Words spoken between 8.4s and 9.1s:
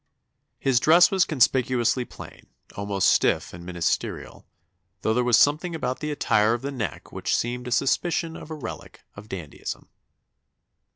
a relic